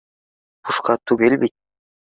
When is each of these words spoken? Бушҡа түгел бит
Бушҡа 0.69 0.97
түгел 1.13 1.39
бит 1.47 1.59